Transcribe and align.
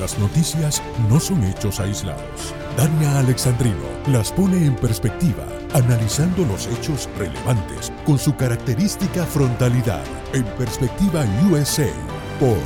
Las 0.00 0.16
noticias 0.16 0.80
no 1.08 1.18
son 1.18 1.42
hechos 1.42 1.80
aislados. 1.80 2.54
Dania 2.76 3.18
Alexandrino 3.18 3.82
las 4.06 4.30
pone 4.30 4.64
en 4.64 4.76
perspectiva, 4.76 5.44
analizando 5.74 6.44
los 6.44 6.68
hechos 6.68 7.08
relevantes 7.18 7.92
con 8.06 8.16
su 8.16 8.36
característica 8.36 9.26
frontalidad. 9.26 10.04
En 10.32 10.44
perspectiva 10.56 11.24
USA 11.50 11.90
por 12.38 12.58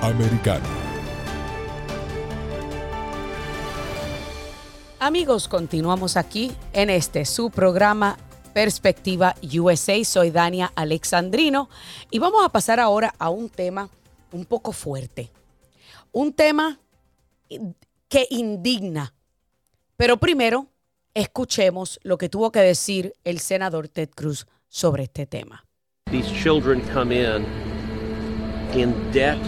Americano. 0.00 0.64
Amigos, 4.98 5.46
continuamos 5.46 6.16
aquí 6.16 6.52
en 6.72 6.88
este 6.88 7.26
su 7.26 7.50
programa 7.50 8.16
Perspectiva 8.54 9.34
USA. 9.42 10.02
Soy 10.04 10.30
Dania 10.30 10.72
Alexandrino 10.74 11.68
y 12.10 12.18
vamos 12.18 12.42
a 12.42 12.48
pasar 12.48 12.80
ahora 12.80 13.14
a 13.18 13.28
un 13.28 13.50
tema 13.50 13.90
un 14.32 14.46
poco 14.46 14.72
fuerte. 14.72 15.30
Un 16.20 16.32
tema 16.32 16.80
que 18.08 18.26
indigna. 18.30 19.14
Pero 19.96 20.16
primero, 20.16 20.66
escuchemos 21.14 22.00
lo 22.02 22.18
que 22.18 22.28
tuvo 22.28 22.50
que 22.50 22.58
decir 22.58 23.12
el 23.22 23.38
senador 23.38 23.86
Ted 23.86 24.08
Cruz 24.16 24.44
sobre 24.66 25.04
este 25.04 25.26
tema. 25.26 25.64
These 26.10 26.32
children 26.32 26.80
come 26.92 27.12
in 27.12 27.46
in 28.74 28.96
debt 29.12 29.38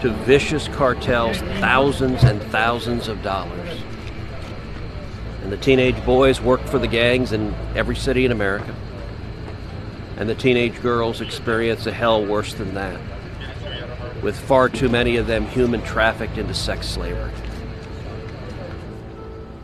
to 0.00 0.14
vicious 0.24 0.68
cartels, 0.68 1.42
thousands 1.60 2.24
and 2.24 2.40
thousands 2.50 3.08
of 3.08 3.22
dollars. 3.22 3.84
And 5.42 5.52
the 5.52 5.58
teenage 5.58 6.02
boys 6.06 6.40
work 6.40 6.62
for 6.64 6.78
the 6.78 6.88
gangs 6.88 7.34
in 7.34 7.54
every 7.76 7.96
city 7.96 8.24
in 8.24 8.32
America. 8.32 8.74
And 10.16 10.30
the 10.30 10.34
teenage 10.34 10.80
girls 10.80 11.20
experience 11.20 11.86
a 11.86 11.92
hell 11.92 12.24
worse 12.24 12.54
than 12.54 12.72
that, 12.72 12.98
with 14.22 14.38
far 14.38 14.68
too 14.68 14.88
many 14.88 15.16
of 15.16 15.26
them 15.26 15.44
human 15.46 15.82
trafficked 15.82 16.38
into 16.38 16.54
sex 16.54 16.86
slavery. 16.86 17.32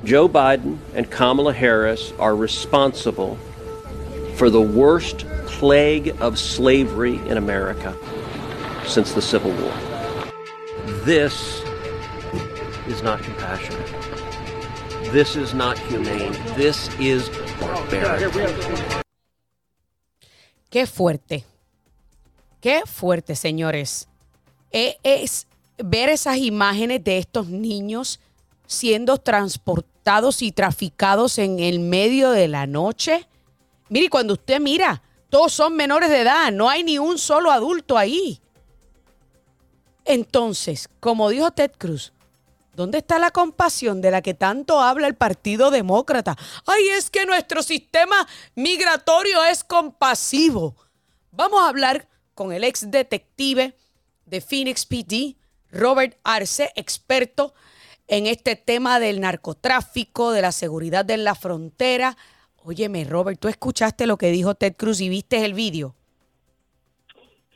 Joe 0.05 0.29
Biden 0.29 0.79
and 0.95 1.11
Kamala 1.11 1.53
Harris 1.53 2.13
are 2.19 2.35
responsible 2.35 3.37
for 4.37 4.51
the 4.51 4.61
worst 4.61 5.27
plague 5.47 6.17
of 6.21 6.39
slavery 6.39 7.17
in 7.29 7.37
America 7.37 7.97
since 8.87 9.13
the 9.13 9.23
Civil 9.23 9.53
War. 9.53 9.75
This 11.05 11.63
is 12.87 13.03
not 13.03 13.23
compassionate. 13.23 13.87
This 15.13 15.37
is 15.37 15.55
not 15.55 15.79
humane. 15.79 16.33
This 16.57 16.89
is 16.99 17.29
barbaric. 17.61 18.33
Qué 20.71 20.87
fuerte. 20.87 21.45
Qué 22.61 22.83
fuerte, 22.87 23.35
señores. 23.35 24.07
E- 24.73 24.99
Es 25.03 25.47
ver 25.79 26.09
esas 26.09 26.39
imágenes 26.39 27.05
de 27.05 27.19
estos 27.19 27.49
niños 27.49 28.21
siendo 28.67 29.19
transportados 29.19 30.43
y 30.43 30.53
traficados 30.53 31.39
en 31.39 31.59
el 31.59 31.81
medio 31.81 32.31
de 32.31 32.49
la 32.49 32.67
noche. 32.67 33.27
Mire, 33.89 34.11
cuando 34.11 34.35
usted 34.35 34.61
mira, 34.61 35.03
todos 35.31 35.53
son 35.53 35.75
menores 35.77 36.11
de 36.11 36.21
edad, 36.21 36.53
no 36.53 36.69
hay 36.69 36.85
ni 36.85 36.99
un 36.99 37.19
solo 37.19 37.51
adulto 37.51 37.97
ahí. 37.97 38.41
Entonces, 40.05 40.89
como 41.01 41.29
dijo 41.29 41.51
Ted 41.51 41.73
Cruz, 41.77 42.13
¿dónde 42.75 42.99
está 42.99 43.19
la 43.19 43.31
compasión 43.31 44.01
de 44.01 44.11
la 44.11 44.23
que 44.23 44.35
tanto 44.35 44.81
habla 44.81 45.07
el 45.07 45.15
Partido 45.15 45.71
Demócrata? 45.71 46.37
Ay, 46.67 46.89
es 46.89 47.11
que 47.11 47.27
nuestro 47.27 47.63
sistema 47.63 48.27
migratorio 48.55 49.45
es 49.45 49.65
compasivo. 49.65 50.75
Vamos 51.31 51.61
a 51.61 51.69
hablar 51.69 52.09
con 52.35 52.53
el 52.53 52.65
ex 52.65 52.91
detective 52.91 53.77
de 54.29 54.41
Phoenix 54.41 54.87
PD, 54.87 55.37
Robert 55.71 56.17
Arce, 56.25 56.71
experto 56.77 57.55
en 58.07 58.27
este 58.27 58.57
tema 58.57 59.01
del 59.01 59.21
narcotráfico, 59.21 60.33
de 60.33 60.43
la 60.43 60.53
seguridad 60.53 61.05
de 61.05 61.19
la 61.19 61.35
frontera. 61.35 62.17
Óyeme, 62.65 63.05
Robert, 63.05 63.39
¿tú 63.41 63.49
escuchaste 63.49 64.07
lo 64.07 64.17
que 64.17 64.31
dijo 64.31 64.55
Ted 64.55 64.75
Cruz 64.77 65.01
y 65.01 65.09
viste 65.09 65.45
el 65.45 65.55
vídeo? 65.55 65.95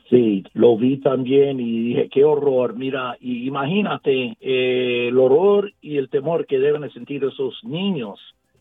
Sí, 0.09 0.43
lo 0.53 0.77
vi 0.77 0.97
también 0.97 1.59
y 1.59 1.89
dije, 1.89 2.09
qué 2.09 2.23
horror. 2.23 2.75
Mira, 2.75 3.17
y 3.19 3.47
imagínate 3.47 4.37
eh, 4.39 5.07
el 5.07 5.17
horror 5.17 5.73
y 5.81 5.97
el 5.97 6.09
temor 6.09 6.45
que 6.45 6.59
deben 6.59 6.83
de 6.83 6.91
sentir 6.91 7.23
esos 7.23 7.59
niños. 7.63 8.19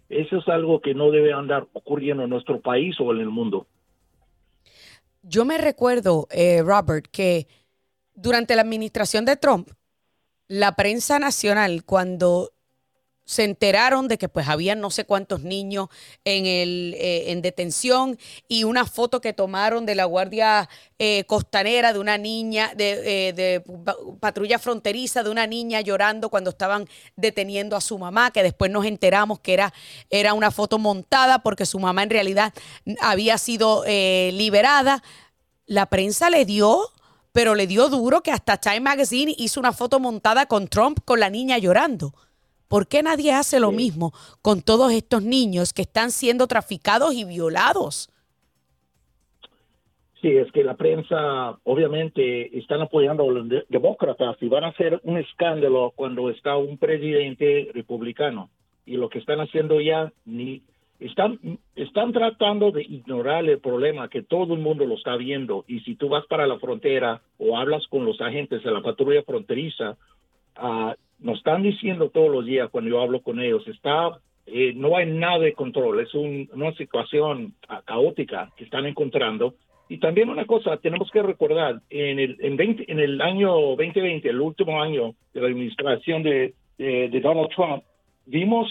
Eso 0.08 0.38
es 0.38 0.48
algo 0.48 0.80
que 0.80 0.94
no 0.94 1.10
debe 1.10 1.32
andar 1.32 1.66
ocurriendo 1.74 2.22
en 2.24 2.30
nuestro 2.30 2.60
país 2.60 2.96
o 3.00 3.12
en 3.12 3.20
el 3.20 3.28
mundo. 3.28 3.66
Yo 5.22 5.44
me 5.44 5.58
recuerdo, 5.58 6.26
eh, 6.30 6.62
Robert, 6.62 7.06
que 7.12 7.46
durante 8.14 8.56
la 8.56 8.62
administración 8.62 9.24
de 9.24 9.36
Trump, 9.36 9.70
la 10.48 10.76
prensa 10.76 11.18
nacional, 11.18 11.84
cuando 11.84 12.52
se 13.24 13.44
enteraron 13.44 14.08
de 14.08 14.18
que 14.18 14.28
pues 14.28 14.48
había 14.48 14.74
no 14.74 14.90
sé 14.90 15.04
cuántos 15.04 15.42
niños 15.42 15.88
en, 16.24 16.44
el, 16.44 16.94
eh, 16.98 17.30
en 17.30 17.40
detención 17.40 18.18
y 18.48 18.64
una 18.64 18.84
foto 18.84 19.20
que 19.20 19.32
tomaron 19.32 19.86
de 19.86 19.94
la 19.94 20.04
guardia 20.04 20.68
eh, 20.98 21.24
costanera 21.24 21.92
de 21.92 22.00
una 22.00 22.18
niña, 22.18 22.72
de, 22.76 23.28
eh, 23.28 23.32
de 23.32 23.60
pa- 23.60 23.96
patrulla 24.20 24.58
fronteriza 24.58 25.22
de 25.22 25.30
una 25.30 25.46
niña 25.46 25.80
llorando 25.80 26.28
cuando 26.30 26.50
estaban 26.50 26.88
deteniendo 27.16 27.76
a 27.76 27.80
su 27.80 27.96
mamá, 27.96 28.32
que 28.32 28.42
después 28.42 28.70
nos 28.70 28.84
enteramos 28.84 29.38
que 29.38 29.54
era, 29.54 29.72
era 30.10 30.34
una 30.34 30.50
foto 30.50 30.78
montada 30.78 31.38
porque 31.38 31.64
su 31.64 31.78
mamá 31.78 32.02
en 32.02 32.10
realidad 32.10 32.52
había 33.00 33.38
sido 33.38 33.84
liberada. 33.86 35.02
La 35.64 35.86
prensa 35.86 36.28
le 36.28 36.44
dio, 36.44 36.91
pero 37.32 37.54
le 37.54 37.66
dio 37.66 37.88
duro 37.88 38.20
que 38.22 38.30
hasta 38.30 38.58
Time 38.58 38.80
Magazine 38.80 39.34
hizo 39.36 39.58
una 39.60 39.72
foto 39.72 39.98
montada 40.00 40.46
con 40.46 40.68
Trump 40.68 40.98
con 41.04 41.20
la 41.20 41.30
niña 41.30 41.58
llorando. 41.58 42.12
¿Por 42.68 42.86
qué 42.86 43.02
nadie 43.02 43.32
hace 43.32 43.60
lo 43.60 43.70
mismo 43.72 44.12
con 44.40 44.62
todos 44.62 44.92
estos 44.92 45.22
niños 45.22 45.72
que 45.72 45.82
están 45.82 46.10
siendo 46.10 46.46
traficados 46.46 47.12
y 47.14 47.24
violados? 47.24 48.08
Sí, 50.20 50.28
es 50.28 50.50
que 50.52 50.62
la 50.62 50.76
prensa 50.76 51.58
obviamente 51.64 52.56
están 52.56 52.80
apoyando 52.80 53.24
a 53.28 53.32
los 53.32 53.48
de- 53.48 53.64
demócratas 53.68 54.36
y 54.40 54.48
van 54.48 54.64
a 54.64 54.68
hacer 54.68 55.00
un 55.02 55.18
escándalo 55.18 55.92
cuando 55.96 56.30
está 56.30 56.56
un 56.56 56.78
presidente 56.78 57.70
republicano. 57.74 58.48
Y 58.86 58.96
lo 58.96 59.08
que 59.08 59.18
están 59.18 59.40
haciendo 59.40 59.80
ya, 59.80 60.12
ni 60.24 60.62
están, 61.06 61.38
están 61.76 62.12
tratando 62.12 62.70
de 62.70 62.82
ignorar 62.82 63.44
el 63.44 63.58
problema 63.58 64.08
que 64.08 64.22
todo 64.22 64.54
el 64.54 64.60
mundo 64.60 64.84
lo 64.84 64.94
está 64.94 65.16
viendo. 65.16 65.64
Y 65.68 65.80
si 65.80 65.94
tú 65.96 66.08
vas 66.08 66.24
para 66.26 66.46
la 66.46 66.58
frontera 66.58 67.20
o 67.38 67.56
hablas 67.58 67.86
con 67.88 68.04
los 68.04 68.20
agentes 68.20 68.62
de 68.62 68.70
la 68.70 68.82
patrulla 68.82 69.22
fronteriza, 69.22 69.96
ah, 70.56 70.94
nos 71.20 71.38
están 71.38 71.62
diciendo 71.62 72.10
todos 72.10 72.30
los 72.30 72.44
días 72.44 72.68
cuando 72.70 72.90
yo 72.90 73.00
hablo 73.00 73.20
con 73.22 73.40
ellos, 73.40 73.66
está 73.68 74.18
eh, 74.44 74.72
no 74.74 74.96
hay 74.96 75.06
nada 75.06 75.38
de 75.38 75.52
control, 75.52 76.00
es 76.00 76.12
un- 76.14 76.50
una 76.52 76.72
situación 76.74 77.54
caótica 77.84 78.50
que 78.56 78.64
están 78.64 78.86
encontrando. 78.86 79.54
Y 79.88 79.98
también 79.98 80.30
una 80.30 80.46
cosa, 80.46 80.78
tenemos 80.78 81.10
que 81.12 81.22
recordar, 81.22 81.80
en 81.90 82.18
el, 82.18 82.36
en 82.40 82.56
20 82.56 82.90
en 82.90 82.98
el 82.98 83.20
año 83.20 83.52
2020, 83.76 84.28
el 84.28 84.40
último 84.40 84.82
año 84.82 85.14
de 85.32 85.40
la 85.42 85.46
administración 85.46 86.24
de, 86.24 86.54
de, 86.76 87.08
de 87.08 87.20
Donald 87.20 87.50
Trump, 87.54 87.84
vimos 88.26 88.68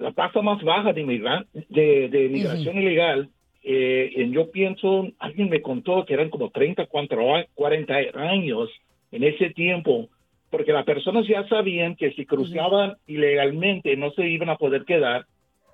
la 0.00 0.12
tasa 0.12 0.40
más 0.42 0.62
baja 0.62 0.92
de, 0.92 1.02
inmigran- 1.04 1.46
de, 1.68 2.08
de 2.08 2.28
migración 2.28 2.78
ilegal. 2.78 3.28
Eh, 3.62 4.12
en- 4.16 4.32
yo 4.32 4.50
pienso, 4.50 5.08
alguien 5.18 5.50
me 5.50 5.60
contó 5.62 6.04
que 6.06 6.14
eran 6.14 6.30
como 6.30 6.50
30, 6.50 6.86
40 6.86 7.94
años 8.14 8.70
en 9.12 9.22
ese 9.24 9.50
tiempo, 9.50 10.08
porque 10.50 10.72
las 10.72 10.84
personas 10.84 11.26
ya 11.28 11.46
sabían 11.48 11.94
que 11.96 12.12
si 12.12 12.24
cruzaban 12.24 12.96
ilegalmente 13.06 13.96
no 13.96 14.10
se 14.12 14.26
iban 14.26 14.48
a 14.48 14.56
poder 14.56 14.84
quedar. 14.84 15.26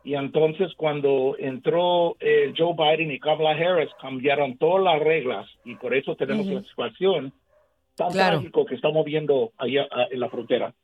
Y 0.04 0.15
entonces 0.15 0.72
cuando 0.76 1.36
entró 1.38 2.16
eh, 2.20 2.53
Joe 2.56 2.75
Biden 2.76 3.10
y 3.12 3.19
Kamala 3.19 3.50
Harris 3.50 3.91
cambiaron 4.00 4.56
todas 4.59 4.82
las 4.84 5.00
reglas 5.00 5.48
y 5.65 5.75
por 5.76 5.94
eso 5.94 6.15
tenemos 6.16 6.47
Ujú. 6.47 6.56
la 6.56 6.62
situación 6.62 7.32
tan 7.97 8.12
Claro. 8.12 8.36
trágico 8.38 8.66
que 8.66 8.75
estamos 8.76 9.04
viendo 9.04 9.53
allá 9.59 9.89
en 10.10 10.21
la 10.21 10.28
frontera. 10.28 10.74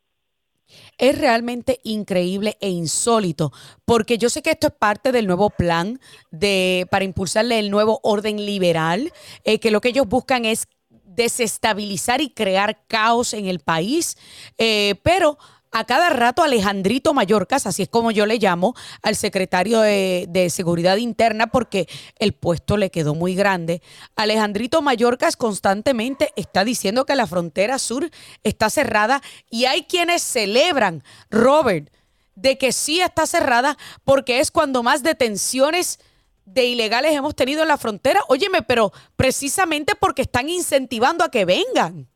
Es 0.99 1.19
realmente 1.19 1.81
increíble 1.85 2.56
e 2.61 2.69
insólito, 2.70 3.53
porque 3.85 4.19
yo 4.19 4.31
sé 4.31 4.43
que 4.43 4.50
esto 4.50 4.69
es 4.69 4.73
parte 4.73 5.12
del 5.12 5.26
nuevo 5.26 5.50
plan 5.50 6.00
de, 6.31 6.87
para 6.91 7.05
impulsarle 7.05 7.59
el 7.59 7.70
nuevo 7.70 8.00
orden 8.03 8.44
liberal, 8.44 9.12
eh, 9.44 9.59
que 9.59 9.70
lo 9.70 9.81
que 9.81 9.91
ellos 9.91 10.09
buscan 10.09 10.44
es 10.44 10.67
desestabilizar 11.05 12.20
y 12.20 12.31
crear 12.31 12.87
caos 12.87 13.35
en 13.35 13.47
el 13.47 13.61
país, 13.61 14.17
eh, 14.59 14.94
pero 15.03 15.38
a 15.72 15.84
cada 15.84 16.10
rato 16.10 16.42
Alejandrito 16.42 17.14
Mayorkas, 17.14 17.66
así 17.66 17.82
es 17.82 17.88
como 17.88 18.10
yo 18.10 18.26
le 18.26 18.38
llamo 18.38 18.74
al 19.02 19.16
secretario 19.16 19.80
de, 19.80 20.26
de 20.28 20.50
Seguridad 20.50 20.98
Interna, 20.98 21.48
porque 21.48 21.88
el 22.19 22.34
puesto 22.34 22.76
le 22.76 22.90
quedó 22.90 23.14
muy 23.14 23.34
grande. 23.34 23.82
Alejandrito 24.14 24.82
Mayorkas 24.82 25.36
constantemente 25.36 26.32
está 26.36 26.64
diciendo 26.64 27.06
que 27.06 27.16
la 27.16 27.26
frontera 27.26 27.78
sur 27.78 28.10
está 28.44 28.70
cerrada 28.70 29.22
y 29.50 29.64
hay 29.64 29.84
quienes 29.84 30.22
celebran, 30.22 31.02
Robert, 31.30 31.90
de 32.34 32.58
que 32.58 32.72
sí 32.72 33.00
está 33.00 33.26
cerrada 33.26 33.76
porque 34.04 34.40
es 34.40 34.50
cuando 34.50 34.82
más 34.82 35.02
detenciones 35.02 36.00
de 36.44 36.66
ilegales 36.66 37.12
hemos 37.12 37.34
tenido 37.34 37.62
en 37.62 37.69
la 37.69 37.78
frontera. 37.78 38.20
Óyeme, 38.28 38.62
pero 38.62 38.92
precisamente 39.16 39.94
porque 39.98 40.22
están 40.22 40.48
incentivando 40.48 41.24
a 41.24 41.30
que 41.30 41.44
vengan. 41.44 42.08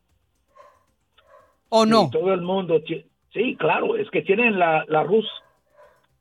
¿O 1.69 1.85
no? 1.85 2.09
todo 2.09 2.33
el 2.33 2.41
mundo, 2.41 2.79
sí, 3.37 3.55
claro, 3.55 3.95
es 3.95 4.09
que 4.09 4.23
tienen 4.23 4.57
la, 4.57 4.83
la 4.87 5.03
luz 5.03 5.25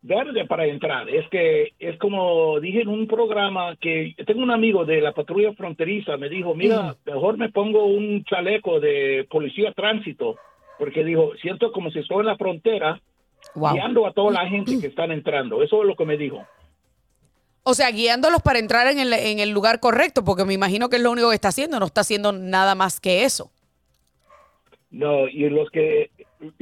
verde 0.03 0.45
para 0.47 0.67
entrar. 0.67 1.09
Es 1.09 1.29
que 1.31 1.73
es 1.79 1.99
como 1.99 2.61
dije 2.61 2.83
en 2.83 2.89
un 2.89 3.07
programa 3.07 3.77
que 3.77 4.15
tengo 4.27 4.43
un 4.43 4.51
amigo 4.51 4.85
de 4.85 5.01
la 5.01 5.13
patrulla 5.13 5.53
fronteriza, 5.55 6.17
me 6.17 6.29
dijo, 6.29 6.55
mira, 6.55 6.97
mejor 7.05 7.39
me 7.39 7.51
pongo 7.51 7.87
un 7.87 8.25
chaleco 8.25 8.79
de 8.81 9.27
policía 9.31 9.73
tránsito, 9.73 10.37
porque 10.79 11.05
dijo, 11.05 11.33
siento 11.41 11.73
como 11.73 11.91
si 11.91 12.01
estoy 12.01 12.21
en 12.21 12.27
la 12.27 12.37
frontera 12.37 13.01
guiando 13.55 14.07
a 14.07 14.13
toda 14.13 14.33
la 14.33 14.49
gente 14.49 14.79
que 14.81 14.87
están 14.87 15.11
entrando. 15.11 15.63
Eso 15.63 15.83
es 15.83 15.89
lo 15.89 15.97
que 15.97 16.05
me 16.05 16.17
dijo. 16.17 16.47
O 17.65 17.75
sea, 17.75 17.91
guiándolos 17.91 18.43
para 18.43 18.61
entrar 18.61 18.87
en 18.87 19.01
el, 19.01 19.13
en 19.13 19.41
el 19.41 19.51
lugar 19.51 19.81
correcto, 19.81 20.23
porque 20.25 20.45
me 20.45 20.55
imagino 20.55 20.89
que 20.89 20.97
es 20.97 21.03
lo 21.03 21.11
único 21.11 21.31
que 21.31 21.35
está 21.35 21.49
haciendo, 21.49 21.81
no 21.81 21.87
está 21.87 22.03
haciendo 22.03 22.33
nada 22.33 22.77
más 22.77 23.01
que 23.01 23.25
eso. 23.25 23.51
No, 24.91 25.27
y 25.27 25.49
los 25.51 25.69
que, 25.71 26.11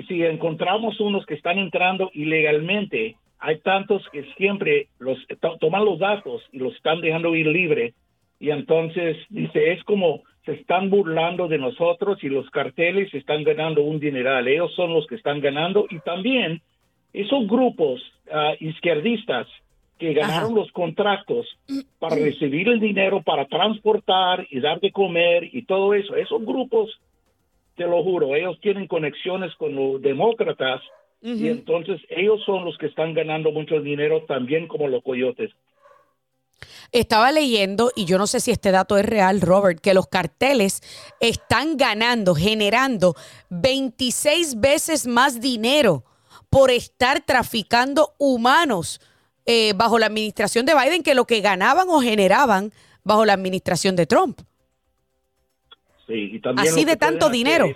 si 0.06 0.22
encontramos 0.22 1.00
unos 1.00 1.26
que 1.26 1.34
están 1.34 1.58
entrando 1.58 2.10
ilegalmente, 2.14 3.16
hay 3.38 3.58
tantos 3.60 4.02
que 4.10 4.24
siempre 4.36 4.88
los 4.98 5.18
toman 5.60 5.84
los 5.84 5.98
datos 5.98 6.42
y 6.52 6.58
los 6.58 6.74
están 6.74 7.00
dejando 7.00 7.34
ir 7.34 7.46
libre. 7.46 7.94
Y 8.40 8.50
entonces 8.50 9.16
dice, 9.28 9.72
es 9.72 9.84
como 9.84 10.22
se 10.44 10.52
están 10.52 10.90
burlando 10.90 11.48
de 11.48 11.58
nosotros 11.58 12.22
y 12.22 12.28
los 12.28 12.48
carteles 12.50 13.12
están 13.14 13.44
ganando 13.44 13.82
un 13.82 13.98
dineral. 13.98 14.46
Ellos 14.46 14.74
son 14.74 14.92
los 14.92 15.06
que 15.06 15.14
están 15.14 15.40
ganando 15.40 15.86
y 15.90 15.98
también 16.00 16.60
esos 17.12 17.46
grupos 17.46 18.02
ah, 18.32 18.54
izquierdistas 18.60 19.46
que 19.98 20.12
ganaron 20.12 20.54
los 20.54 20.70
contratos 20.72 21.46
para 21.98 22.16
recibir 22.16 22.68
el 22.68 22.80
dinero 22.80 23.22
para 23.22 23.46
transportar 23.46 24.46
y 24.50 24.60
dar 24.60 24.80
de 24.80 24.90
comer 24.90 25.48
y 25.52 25.64
todo 25.64 25.94
eso. 25.94 26.16
Esos 26.16 26.44
grupos, 26.44 26.90
te 27.76 27.84
lo 27.84 28.02
juro, 28.02 28.34
ellos 28.34 28.58
tienen 28.60 28.86
conexiones 28.86 29.54
con 29.56 29.74
los 29.74 30.00
demócratas 30.00 30.80
y 31.20 31.48
entonces 31.48 32.02
ellos 32.10 32.42
son 32.44 32.66
los 32.66 32.76
que 32.76 32.86
están 32.86 33.14
ganando 33.14 33.50
mucho 33.50 33.80
dinero 33.80 34.24
también 34.28 34.68
como 34.68 34.88
los 34.88 35.02
coyotes. 35.02 35.50
Estaba 36.92 37.32
leyendo, 37.32 37.90
y 37.96 38.04
yo 38.04 38.18
no 38.18 38.26
sé 38.26 38.40
si 38.40 38.50
este 38.50 38.70
dato 38.70 38.98
es 38.98 39.06
real, 39.06 39.40
Robert, 39.40 39.80
que 39.80 39.94
los 39.94 40.06
carteles 40.06 40.82
están 41.20 41.76
ganando, 41.78 42.34
generando 42.34 43.14
26 43.48 44.60
veces 44.60 45.06
más 45.06 45.40
dinero 45.40 46.04
por 46.50 46.70
estar 46.70 47.24
traficando 47.24 48.12
humanos 48.18 49.00
eh, 49.46 49.72
bajo 49.74 49.98
la 49.98 50.06
administración 50.06 50.66
de 50.66 50.74
Biden 50.74 51.02
que 51.02 51.14
lo 51.14 51.24
que 51.24 51.40
ganaban 51.40 51.88
o 51.88 52.00
generaban 52.00 52.72
bajo 53.02 53.24
la 53.24 53.32
administración 53.32 53.96
de 53.96 54.06
Trump. 54.06 54.40
Sí, 56.06 56.30
y 56.32 56.40
también 56.40 56.68
Así 56.68 56.84
de 56.84 56.96
tanto 56.96 57.30
dinero. 57.30 57.66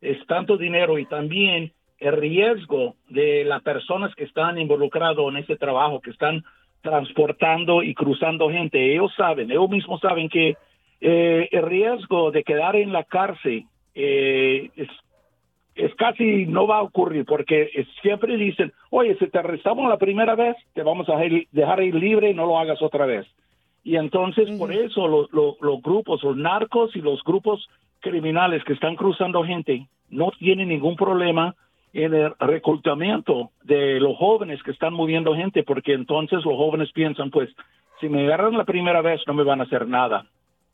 es 0.00 0.26
tanto 0.26 0.56
dinero 0.56 0.98
y 0.98 1.06
también 1.06 1.72
el 1.98 2.16
riesgo 2.16 2.94
de 3.08 3.44
las 3.44 3.62
personas 3.62 4.14
que 4.14 4.24
están 4.24 4.58
involucradas 4.58 5.24
en 5.28 5.36
ese 5.38 5.56
trabajo, 5.56 6.00
que 6.00 6.10
están 6.10 6.44
transportando 6.82 7.82
y 7.82 7.94
cruzando 7.94 8.50
gente. 8.50 8.92
Ellos 8.92 9.12
saben, 9.16 9.50
ellos 9.50 9.70
mismos 9.70 10.00
saben 10.00 10.28
que 10.28 10.56
eh, 11.00 11.48
el 11.50 11.62
riesgo 11.62 12.30
de 12.30 12.44
quedar 12.44 12.76
en 12.76 12.92
la 12.92 13.04
cárcel 13.04 13.64
eh, 13.94 14.70
es 14.76 14.88
es 15.76 15.94
casi 15.94 16.46
no 16.46 16.66
va 16.66 16.78
a 16.78 16.82
ocurrir 16.82 17.26
porque 17.26 17.86
siempre 18.00 18.36
dicen, 18.36 18.72
oye, 18.90 19.14
si 19.18 19.26
te 19.28 19.38
arrestamos 19.38 19.88
la 19.88 19.98
primera 19.98 20.34
vez, 20.34 20.56
te 20.72 20.82
vamos 20.82 21.06
a 21.10 21.16
dejar 21.52 21.82
ir 21.82 21.94
libre 21.94 22.30
y 22.30 22.34
no 22.34 22.46
lo 22.46 22.58
hagas 22.58 22.80
otra 22.80 23.04
vez. 23.04 23.26
Y 23.86 23.94
entonces 23.94 24.50
por 24.58 24.72
eso 24.72 25.06
los 25.06 25.80
grupos, 25.80 26.20
los 26.24 26.36
narcos 26.36 26.96
y 26.96 27.00
los 27.00 27.22
grupos 27.22 27.68
criminales 28.00 28.64
que 28.64 28.72
están 28.72 28.96
cruzando 28.96 29.44
gente 29.44 29.86
no 30.10 30.32
tienen 30.40 30.70
ningún 30.70 30.96
problema 30.96 31.54
en 31.92 32.12
el 32.12 32.32
reclutamiento 32.40 33.52
de 33.62 34.00
los 34.00 34.16
jóvenes 34.16 34.60
que 34.64 34.72
están 34.72 34.92
moviendo 34.92 35.36
gente, 35.36 35.62
porque 35.62 35.92
entonces 35.92 36.44
los 36.44 36.56
jóvenes 36.56 36.90
piensan, 36.90 37.30
pues, 37.30 37.48
si 38.00 38.08
me 38.08 38.24
agarran 38.24 38.58
la 38.58 38.64
primera 38.64 39.02
vez 39.02 39.20
no 39.28 39.34
me 39.34 39.44
van 39.44 39.60
a 39.60 39.64
hacer 39.64 39.86
nada. 39.86 40.26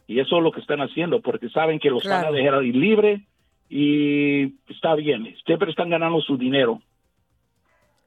Y 0.06 0.18
eso 0.18 0.38
es 0.38 0.42
lo 0.42 0.50
que 0.50 0.60
están 0.60 0.80
haciendo, 0.80 1.20
porque 1.20 1.50
saben 1.50 1.80
que 1.80 1.90
los 1.90 2.04
van 2.04 2.24
a 2.24 2.30
dejar 2.30 2.62
libre 2.62 3.26
y 3.68 4.54
está 4.70 4.94
bien, 4.94 5.36
siempre 5.44 5.70
están 5.70 5.90
ganando 5.90 6.22
su 6.22 6.38
dinero. 6.38 6.80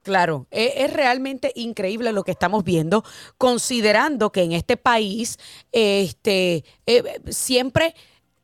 Claro, 0.05 0.45
e, 0.51 0.85
es, 0.85 0.93
realmente 0.93 1.51
increíble 1.55 2.11
lo 2.11 2.23
que 2.23 2.29
estamos 2.29 2.63
viendo, 2.63 3.03
considerando 3.39 4.31
que 4.31 4.43
en 4.43 4.51
este 4.51 4.77
país 4.77 5.39
este, 5.71 6.63
eh, 6.85 7.21
siempre 7.29 7.95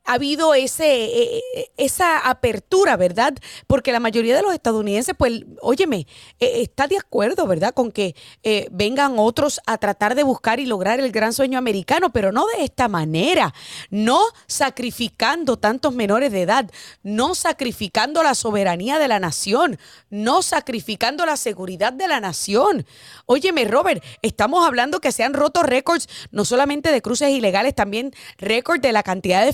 ha 0.05 0.13
habido 0.13 0.53
ese, 0.53 1.05
e, 1.05 1.37
e, 1.37 1.71
esa 1.77 2.19
apertura, 2.19 2.97
¿verdad? 2.97 3.33
Porque 3.67 3.91
la 3.91 3.99
mayoría 3.99 4.35
de 4.35 4.41
los 4.41 4.53
estadounidenses, 4.53 5.15
pues, 5.17 5.43
óyeme, 5.61 6.07
e, 6.39 6.61
está 6.61 6.87
de 6.87 6.97
acuerdo, 6.97 7.45
¿verdad? 7.47 7.73
Con 7.73 7.91
que 7.91 8.15
eh, 8.43 8.67
vengan 8.71 9.19
otros 9.19 9.61
a 9.65 9.77
tratar 9.77 10.15
de 10.15 10.23
buscar 10.23 10.59
y 10.59 10.65
lograr 10.65 10.99
el 10.99 11.11
gran 11.11 11.33
sueño 11.33 11.57
americano, 11.57 12.11
pero 12.11 12.31
no 12.31 12.45
de 12.47 12.63
esta 12.63 12.87
manera, 12.87 13.53
no 13.89 14.21
sacrificando 14.47 15.57
tantos 15.57 15.93
menores 15.93 16.31
de 16.31 16.41
edad, 16.41 16.69
no 17.03 17.35
sacrificando 17.35 18.23
la 18.23 18.35
soberanía 18.35 18.97
de 18.97 19.07
la 19.07 19.19
nación, 19.19 19.77
no 20.09 20.41
sacrificando 20.41 21.25
la 21.25 21.37
seguridad 21.37 21.93
de 21.93 22.07
la 22.07 22.19
nación. 22.19 22.85
Óyeme, 23.27 23.65
Robert, 23.65 24.03
estamos 24.21 24.65
hablando 24.65 24.99
que 24.99 25.11
se 25.11 25.23
han 25.23 25.33
roto 25.33 25.63
récords, 25.63 26.09
no 26.31 26.43
solamente 26.45 26.91
de 26.91 27.01
cruces 27.01 27.29
ilegales, 27.29 27.75
también 27.75 28.11
récord 28.37 28.81
de 28.81 28.91
la 28.91 29.03
cantidad 29.03 29.45
de 29.45 29.53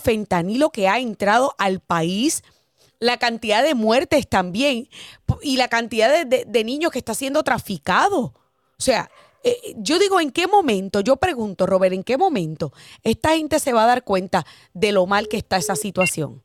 lo 0.55 0.71
que 0.71 0.87
ha 0.87 0.99
entrado 0.99 1.55
al 1.57 1.79
país, 1.79 2.43
la 2.99 3.17
cantidad 3.17 3.63
de 3.63 3.75
muertes 3.75 4.27
también 4.27 4.89
y 5.41 5.57
la 5.57 5.67
cantidad 5.67 6.25
de, 6.25 6.63
niños 6.63 6.91
que 6.91 6.99
está 6.99 7.13
siendo 7.13 7.43
traficado. 7.43 8.33
O 8.77 8.81
sea, 8.81 9.09
eh, 9.43 9.75
yo 9.77 9.99
digo, 9.99 10.19
¿en 10.19 10.31
qué 10.31 10.47
momento? 10.47 11.01
Yo 11.01 11.17
pregunto, 11.17 11.65
Robert, 11.65 11.93
¿en 11.93 12.03
qué 12.03 12.17
momento 12.17 12.73
esta 13.03 13.35
gente 13.35 13.59
se 13.59 13.73
va 13.73 13.83
a 13.83 13.87
dar 13.87 14.03
cuenta 14.03 14.45
de 14.73 14.91
lo 14.91 15.05
mal 15.05 15.27
que 15.27 15.37
está 15.37 15.57
esa 15.57 15.75
situación? 15.75 16.43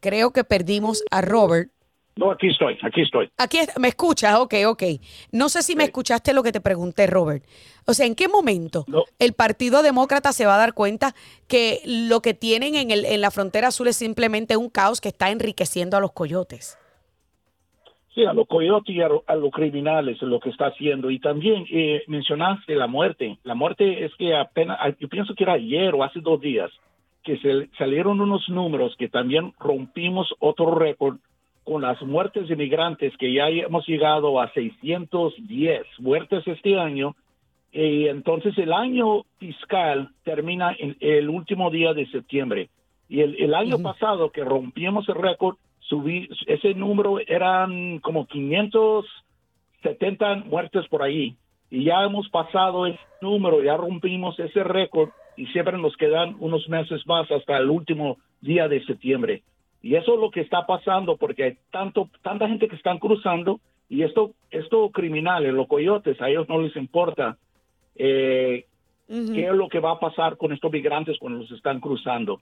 Creo 0.00 0.32
que 0.32 0.44
perdimos 0.44 1.04
a 1.10 1.20
Robert. 1.20 1.70
No, 2.20 2.30
aquí 2.32 2.48
estoy, 2.48 2.76
aquí 2.82 3.00
estoy. 3.00 3.30
Aquí 3.38 3.56
me 3.78 3.88
escuchas, 3.88 4.38
ok, 4.38 4.54
ok. 4.66 4.82
No 5.32 5.48
sé 5.48 5.62
si 5.62 5.74
me 5.74 5.84
escuchaste 5.84 6.34
lo 6.34 6.42
que 6.42 6.52
te 6.52 6.60
pregunté, 6.60 7.06
Robert. 7.06 7.42
O 7.86 7.94
sea, 7.94 8.04
¿en 8.04 8.14
qué 8.14 8.28
momento 8.28 8.84
el 9.18 9.32
Partido 9.32 9.82
Demócrata 9.82 10.34
se 10.34 10.44
va 10.44 10.56
a 10.56 10.58
dar 10.58 10.74
cuenta 10.74 11.14
que 11.48 11.80
lo 11.86 12.20
que 12.20 12.34
tienen 12.34 12.74
en, 12.74 12.90
el, 12.90 13.06
en 13.06 13.22
la 13.22 13.30
frontera 13.30 13.68
azul 13.68 13.88
es 13.88 13.96
simplemente 13.96 14.58
un 14.58 14.68
caos 14.68 15.00
que 15.00 15.08
está 15.08 15.30
enriqueciendo 15.30 15.96
a 15.96 16.00
los 16.00 16.12
coyotes? 16.12 16.78
Sí, 18.14 18.26
a 18.26 18.34
los 18.34 18.46
coyotes 18.46 18.94
y 18.94 19.00
a, 19.00 19.08
los 19.08 19.50
criminales 19.50 20.20
lo 20.20 20.40
que 20.40 20.50
está 20.50 20.66
haciendo. 20.66 21.10
Y 21.10 21.20
también 21.20 21.64
eh, 21.72 22.02
mencionaste 22.06 22.74
la 22.74 22.86
muerte. 22.86 23.38
La 23.44 23.54
muerte 23.54 24.04
es 24.04 24.14
que 24.16 24.36
apenas, 24.36 24.78
yo 24.98 25.08
pienso 25.08 25.34
que 25.34 25.44
era 25.44 25.54
ayer 25.54 25.94
o 25.94 26.04
hace 26.04 26.20
dos 26.20 26.38
días, 26.38 26.70
que 27.24 27.38
se 27.38 27.70
salieron 27.78 28.20
unos 28.20 28.46
números 28.50 28.94
que 28.98 29.08
también 29.08 29.54
rompimos 29.58 30.28
otro 30.38 30.74
récord 30.74 31.16
con 31.70 31.82
las 31.82 32.02
muertes 32.02 32.48
de 32.48 32.54
inmigrantes, 32.54 33.16
que 33.16 33.32
ya 33.32 33.48
hemos 33.48 33.86
llegado 33.86 34.40
a 34.40 34.52
610 34.52 35.82
muertes 36.00 36.44
este 36.48 36.76
año, 36.76 37.14
y 37.70 38.08
entonces 38.08 38.58
el 38.58 38.72
año 38.72 39.22
fiscal 39.38 40.10
termina 40.24 40.74
en 40.76 40.96
el 40.98 41.28
último 41.28 41.70
día 41.70 41.94
de 41.94 42.08
septiembre. 42.08 42.70
Y 43.08 43.20
el, 43.20 43.54
año 43.54 43.78
pasado 43.78 44.32
que 44.32 44.42
rompimos 44.42 45.08
el 45.08 45.14
récord, 45.14 45.58
subí, 45.78 46.28
ese 46.48 46.74
número 46.74 47.20
eran 47.20 48.00
como 48.00 48.26
570 48.26 50.46
muertes 50.46 50.88
por 50.88 51.04
ahí. 51.04 51.36
Y 51.70 51.84
ya 51.84 52.02
hemos 52.02 52.28
pasado 52.30 52.86
el 52.86 52.98
número, 53.22 53.62
ya 53.62 53.76
rompimos 53.76 54.36
ese 54.40 54.64
récord 54.64 55.10
y 55.36 55.46
siempre 55.46 55.78
nos 55.78 55.96
quedan 55.96 56.34
unos 56.40 56.68
meses 56.68 57.06
más 57.06 57.30
hasta 57.30 57.58
el 57.58 57.70
último 57.70 58.16
día 58.40 58.66
de 58.66 58.84
septiembre. 58.86 59.44
Y 59.82 59.94
eso 59.94 60.14
es 60.14 60.20
lo 60.20 60.30
que 60.30 60.40
está 60.40 60.66
pasando 60.66 61.16
porque 61.16 61.44
hay 61.44 61.58
tanto, 61.70 62.10
tanta 62.22 62.48
gente 62.48 62.68
que 62.68 62.76
están 62.76 62.98
cruzando 62.98 63.60
y 63.88 64.02
esto, 64.02 64.32
esto 64.50 64.90
criminales, 64.90 65.52
los 65.52 65.66
coyotes, 65.66 66.20
a 66.20 66.28
ellos 66.28 66.48
no 66.48 66.60
les 66.60 66.76
importa 66.76 67.38
eh, 67.96 68.66
qué 69.08 69.46
es 69.46 69.52
lo 69.52 69.68
que 69.68 69.80
va 69.80 69.92
a 69.92 69.98
pasar 69.98 70.36
con 70.36 70.52
estos 70.52 70.70
migrantes 70.70 71.18
cuando 71.18 71.40
los 71.40 71.50
están 71.50 71.80
cruzando. 71.80 72.40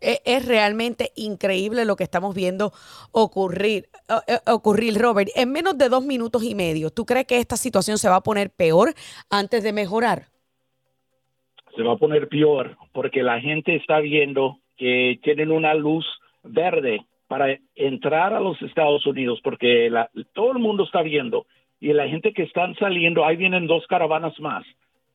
E, 0.00 0.20
es, 0.24 0.46
realmente 0.46 1.12
increíble 1.14 1.84
lo 1.84 1.96
que 1.96 2.02
estamos 2.02 2.34
viendo 2.34 2.72
ocurrir, 3.12 3.88
eh, 4.26 4.38
ocurrir, 4.50 4.98
Robert. 4.98 5.28
En 5.36 5.52
menos 5.52 5.76
de 5.78 5.88
dos 5.88 6.04
minutos 6.04 6.42
y 6.42 6.54
medio, 6.54 6.90
¿tú 6.90 7.04
crees 7.04 7.26
que 7.26 7.38
esta 7.38 7.56
situación 7.56 7.98
se 7.98 8.08
va 8.08 8.16
a 8.16 8.22
poner 8.22 8.50
peor 8.50 8.94
antes 9.30 9.62
de 9.62 9.72
mejorar? 9.72 10.28
Se 11.76 11.82
va 11.82 11.92
a 11.92 11.96
poner 11.96 12.28
peor 12.28 12.76
porque 12.92 13.22
la 13.22 13.40
gente 13.40 13.76
está 13.76 14.00
viendo 14.00 14.61
que 14.82 15.20
tienen 15.22 15.52
una 15.52 15.74
luz 15.74 16.04
verde 16.42 17.04
para 17.28 17.56
entrar 17.76 18.34
a 18.34 18.40
los 18.40 18.60
Estados 18.62 19.06
Unidos, 19.06 19.38
porque 19.44 19.88
todo 20.32 20.50
el 20.50 20.58
mundo 20.58 20.82
está 20.82 21.02
viendo 21.02 21.46
y 21.78 21.92
la 21.92 22.08
gente 22.08 22.32
que 22.32 22.42
están 22.42 22.74
saliendo, 22.74 23.24
ahí 23.24 23.36
vienen 23.36 23.68
dos 23.68 23.86
caravanas 23.86 24.38
más. 24.40 24.64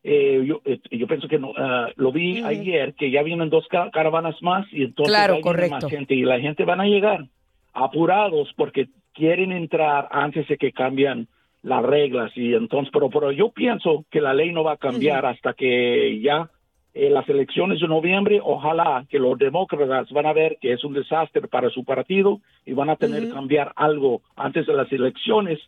eh, 0.05 0.41
yo, 0.47 0.61
eh, 0.63 0.79
yo 0.91 1.05
pienso 1.05 1.27
que 1.27 1.37
no, 1.37 1.51
ah, 1.57 1.89
lo 1.97 2.13
vi 2.13 2.41
ayer, 2.43 2.93
que 2.93 3.11
ya 3.11 3.23
vienen 3.23 3.49
dos 3.49 3.67
caravanas 3.67 4.41
más 4.41 4.65
y 4.71 4.83
entonces 4.83 5.13
claro, 5.13 5.41
más 5.69 5.85
gente 5.89 6.15
y 6.15 6.21
la 6.21 6.39
gente 6.39 6.63
van 6.63 6.79
a 6.79 6.85
llegar 6.85 7.25
apurados 7.73 8.53
porque 8.55 8.87
quieren 9.13 9.51
entrar 9.51 10.07
antes 10.11 10.47
de 10.47 10.57
que 10.57 10.71
cambien 10.71 11.27
las 11.61 11.83
reglas 11.83 12.31
y 12.37 12.53
entonces, 12.53 12.89
pero, 12.93 13.09
pero 13.09 13.33
yo 13.33 13.49
pienso 13.49 14.05
que 14.09 14.21
la 14.21 14.33
ley 14.33 14.53
no 14.53 14.63
va 14.63 14.73
a 14.73 14.77
cambiar 14.77 15.25
hasta 15.25 15.53
que 15.53 16.21
ya 16.21 16.49
eh, 16.99 17.11
las 17.11 17.29
elecciones 17.29 17.79
de 17.79 17.87
noviembre, 17.87 18.41
ojalá 18.43 19.05
que 19.07 19.19
los 19.19 19.37
demócratas 19.37 20.09
van 20.09 20.25
a 20.25 20.33
ver 20.33 20.57
que 20.59 20.73
es 20.73 20.83
un 20.83 20.93
desastre 20.93 21.47
para 21.47 21.69
su 21.69 21.85
partido 21.85 22.41
y 22.65 22.73
van 22.73 22.89
a 22.89 22.95
tener 22.95 23.21
que 23.21 23.29
cambiar 23.29 23.71
algo 23.75 24.23
antes 24.35 24.65
de 24.65 24.73
las 24.73 24.91
elecciones 24.91 25.59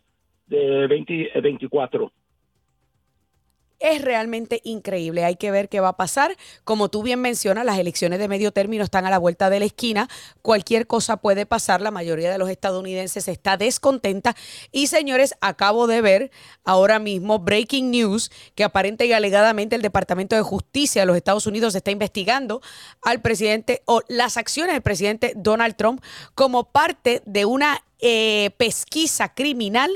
de 0.48 0.88
2024 0.88 2.10
es 3.80 4.02
realmente 4.02 4.60
increíble. 4.62 5.24
Hay 5.24 5.36
que 5.36 5.50
ver 5.50 5.68
qué 5.68 5.80
va 5.80 5.88
a 5.88 5.96
pasar. 5.96 6.36
Como 6.64 6.88
tú 6.88 7.02
bien 7.02 7.20
mencionas, 7.20 7.64
las 7.64 7.78
elecciones 7.78 8.18
de 8.18 8.28
medio 8.28 8.52
término 8.52 8.84
están 8.84 9.06
a 9.06 9.10
la 9.10 9.18
vuelta 9.18 9.50
de 9.50 9.58
la 9.58 9.64
esquina. 9.64 10.08
Cualquier 10.42 10.86
cosa 10.86 11.16
puede 11.16 11.46
pasar. 11.46 11.80
La 11.80 11.90
mayoría 11.90 12.30
de 12.30 12.38
los 12.38 12.50
estadounidenses 12.50 13.26
está 13.26 13.56
descontenta. 13.56 14.36
Y 14.70 14.86
señores, 14.86 15.34
acabo 15.40 15.86
de 15.86 16.02
ver 16.02 16.30
ahora 16.64 16.98
mismo 16.98 17.38
breaking 17.38 17.90
news 17.90 18.30
que 18.54 18.64
aparente 18.64 19.06
y 19.06 19.12
alegadamente 19.12 19.76
el 19.76 19.82
Departamento 19.82 20.36
de 20.36 20.42
Justicia 20.42 21.02
de 21.02 21.06
los 21.06 21.16
Estados 21.16 21.46
Unidos 21.46 21.74
está 21.74 21.90
investigando 21.90 22.60
al 23.02 23.20
presidente 23.20 23.82
o 23.86 24.02
las 24.08 24.36
acciones 24.36 24.74
del 24.74 24.82
presidente 24.82 25.32
Donald 25.36 25.76
Trump 25.76 26.02
como 26.34 26.64
parte 26.64 27.22
de 27.24 27.46
una 27.46 27.82
eh, 28.00 28.50
pesquisa 28.56 29.34
criminal 29.34 29.90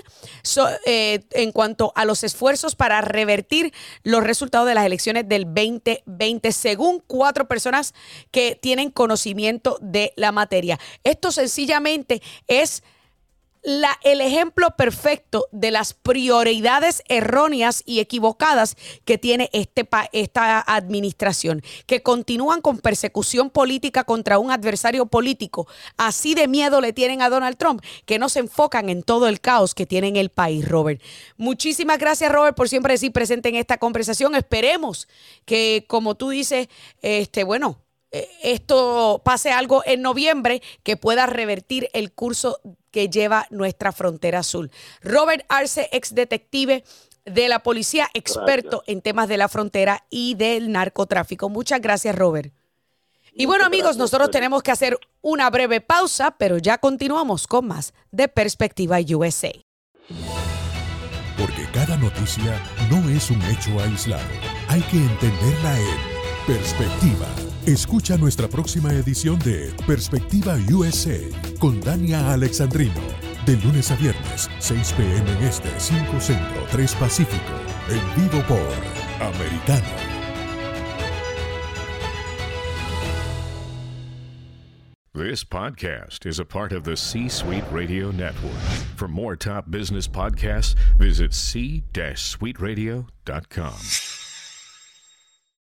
eh, 0.86 1.24
en 1.32 1.52
cuanto 1.52 1.92
a 1.96 2.04
los 2.04 2.24
esfuerzos 2.24 2.74
para 2.74 3.00
revertir 3.00 3.72
los 4.02 4.22
resultados 4.22 4.66
de 4.68 4.74
las 4.74 4.86
elecciones 4.86 5.28
del 5.28 5.44
2020, 5.44 6.52
según 6.52 7.02
cuatro 7.06 7.46
personas 7.48 7.94
que 8.30 8.58
tienen 8.60 8.90
conocimiento 8.90 9.78
de 9.80 10.12
la 10.16 10.32
materia. 10.32 10.78
Esto 11.02 11.32
sencillamente 11.32 12.22
es 12.46 12.82
la, 13.64 13.98
el 14.04 14.20
ejemplo 14.20 14.76
perfecto 14.76 15.48
de 15.50 15.70
las 15.70 15.94
prioridades 15.94 17.02
erróneas 17.08 17.82
y 17.86 18.00
equivocadas 18.00 18.76
que 19.06 19.16
tiene 19.16 19.48
este, 19.52 19.88
esta 20.12 20.60
administración, 20.60 21.62
que 21.86 22.02
continúan 22.02 22.60
con 22.60 22.78
persecución 22.78 23.48
política 23.48 24.04
contra 24.04 24.38
un 24.38 24.50
adversario 24.50 25.06
político. 25.06 25.66
Así 25.96 26.34
de 26.34 26.46
miedo 26.46 26.82
le 26.82 26.92
tienen 26.92 27.22
a 27.22 27.30
Donald 27.30 27.56
Trump, 27.56 27.82
que 28.04 28.18
no 28.18 28.28
se 28.28 28.40
enfocan 28.40 28.90
en 28.90 29.02
todo 29.02 29.28
el 29.28 29.40
caos 29.40 29.74
que 29.74 29.86
tiene 29.86 30.08
en 30.08 30.16
el 30.16 30.28
país, 30.28 30.68
Robert. 30.68 31.00
Muchísimas 31.38 31.98
gracias, 31.98 32.30
Robert, 32.30 32.54
por 32.56 32.68
siempre 32.68 32.94
decir 32.94 33.12
presente 33.12 33.48
en 33.48 33.56
esta 33.56 33.78
conversación. 33.78 34.34
Esperemos 34.34 35.08
que, 35.46 35.86
como 35.88 36.16
tú 36.16 36.28
dices, 36.28 36.68
este, 37.00 37.44
bueno, 37.44 37.78
eh, 38.10 38.28
esto 38.42 39.22
pase 39.24 39.52
algo 39.52 39.82
en 39.86 40.02
noviembre 40.02 40.62
que 40.82 40.98
pueda 40.98 41.24
revertir 41.26 41.88
el 41.94 42.12
curso 42.12 42.60
que 42.94 43.08
lleva 43.08 43.48
nuestra 43.50 43.90
frontera 43.90 44.38
azul. 44.38 44.70
Robert 45.02 45.44
Arce, 45.48 45.88
ex 45.90 46.14
detective 46.14 46.84
de 47.24 47.48
la 47.48 47.58
policía, 47.58 48.08
experto 48.14 48.84
en 48.86 49.02
temas 49.02 49.26
de 49.28 49.36
la 49.36 49.48
frontera 49.48 50.04
y 50.10 50.36
del 50.36 50.70
narcotráfico. 50.70 51.48
Muchas 51.48 51.80
gracias, 51.80 52.14
Robert. 52.14 52.54
Y 53.32 53.46
bueno, 53.46 53.64
amigos, 53.64 53.96
nosotros 53.96 54.30
tenemos 54.30 54.62
que 54.62 54.70
hacer 54.70 54.96
una 55.22 55.50
breve 55.50 55.80
pausa, 55.80 56.36
pero 56.38 56.58
ya 56.58 56.78
continuamos 56.78 57.48
con 57.48 57.66
más 57.66 57.94
de 58.12 58.28
Perspectiva 58.28 58.98
USA. 59.00 59.50
Porque 61.36 61.66
cada 61.72 61.96
noticia 61.96 62.62
no 62.88 63.08
es 63.10 63.28
un 63.28 63.42
hecho 63.42 63.76
aislado. 63.80 64.22
Hay 64.68 64.82
que 64.82 64.98
entenderla 64.98 65.80
en 65.80 65.98
perspectiva. 66.46 67.26
Escucha 67.66 68.16
nuestra 68.18 68.46
próxima 68.46 68.92
edición 68.92 69.38
de 69.38 69.72
Perspectiva 69.86 70.58
USA 70.70 71.18
con 71.58 71.80
Dania 71.80 72.34
Alexandrino. 72.34 73.00
De 73.46 73.56
lunes 73.56 73.90
a 73.90 73.96
viernes, 73.96 74.50
6 74.58 74.92
p.m. 74.92 75.32
en 75.32 75.44
este, 75.44 75.70
5 75.80 76.20
centro, 76.20 76.66
3 76.70 76.94
pacífico. 76.96 77.54
En 77.88 78.02
vivo 78.20 78.42
por 78.46 78.58
Americano. 79.18 79.88
This 85.14 85.42
podcast 85.42 86.26
is 86.26 86.38
a 86.38 86.44
part 86.44 86.74
of 86.74 86.84
the 86.84 86.98
C 86.98 87.30
Suite 87.30 87.64
Radio 87.72 88.10
Network. 88.10 88.60
For 88.96 89.08
more 89.08 89.36
top 89.36 89.70
business 89.70 90.06
podcasts, 90.06 90.74
visit 90.98 91.32
c-suiteradio.com. 91.32 94.13